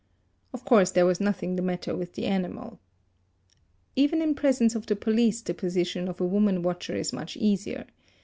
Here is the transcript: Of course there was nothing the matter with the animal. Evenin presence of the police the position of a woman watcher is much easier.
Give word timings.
Of 0.51 0.65
course 0.65 0.89
there 0.89 1.05
was 1.05 1.21
nothing 1.21 1.55
the 1.55 1.61
matter 1.61 1.95
with 1.95 2.13
the 2.15 2.25
animal. 2.25 2.79
Evenin 3.95 4.33
presence 4.35 4.73
of 4.73 4.87
the 4.87 4.95
police 4.95 5.43
the 5.43 5.53
position 5.53 6.07
of 6.07 6.19
a 6.19 6.25
woman 6.25 6.63
watcher 6.63 6.95
is 6.95 7.13
much 7.13 7.37
easier. 7.37 7.85